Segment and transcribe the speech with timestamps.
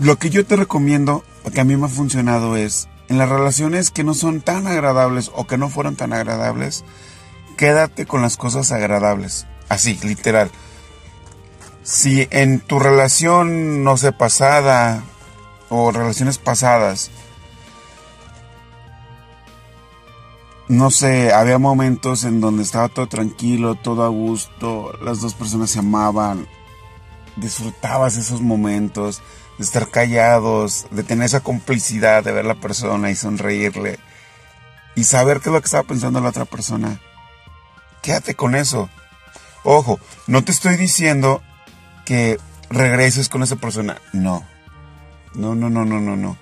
[0.00, 3.90] Lo que yo te recomiendo, que a mí me ha funcionado es, en las relaciones
[3.90, 6.84] que no son tan agradables o que no fueron tan agradables,
[7.56, 9.46] quédate con las cosas agradables.
[9.68, 10.52] Así, literal.
[11.82, 15.02] Si en tu relación, no sé, pasada
[15.68, 17.10] o relaciones pasadas,
[20.68, 25.70] no sé, había momentos en donde estaba todo tranquilo, todo a gusto, las dos personas
[25.70, 26.46] se amaban,
[27.40, 29.22] disfrutabas esos momentos,
[29.58, 33.98] de estar callados, de tener esa complicidad de ver a la persona y sonreírle
[34.94, 37.00] y saber qué es lo que estaba pensando la otra persona.
[38.02, 38.88] Quédate con eso.
[39.64, 41.42] Ojo, no te estoy diciendo
[42.04, 42.38] que
[42.70, 44.00] regreses con esa persona.
[44.12, 44.44] No.
[45.34, 46.36] No, no, no, no, no, no.